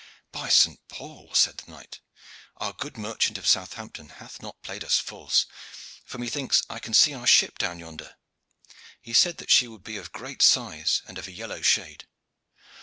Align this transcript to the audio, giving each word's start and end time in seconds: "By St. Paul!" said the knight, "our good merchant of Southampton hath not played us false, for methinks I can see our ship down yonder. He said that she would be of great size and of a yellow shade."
"By 0.31 0.49
St. 0.49 0.79
Paul!" 0.87 1.31
said 1.35 1.57
the 1.59 1.69
knight, 1.69 1.99
"our 2.57 2.73
good 2.73 2.97
merchant 2.97 3.37
of 3.37 3.45
Southampton 3.47 4.09
hath 4.09 4.41
not 4.41 4.63
played 4.63 4.83
us 4.83 4.97
false, 4.97 5.45
for 6.07 6.17
methinks 6.17 6.63
I 6.71 6.79
can 6.79 6.95
see 6.95 7.13
our 7.13 7.27
ship 7.27 7.59
down 7.59 7.77
yonder. 7.77 8.15
He 8.99 9.13
said 9.13 9.37
that 9.37 9.51
she 9.51 9.67
would 9.67 9.83
be 9.83 9.97
of 9.97 10.11
great 10.11 10.41
size 10.41 11.03
and 11.05 11.19
of 11.19 11.27
a 11.27 11.31
yellow 11.31 11.61
shade." 11.61 12.07